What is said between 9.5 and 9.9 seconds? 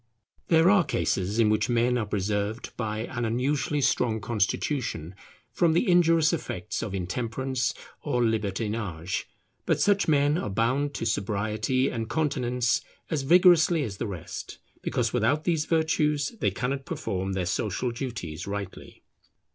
but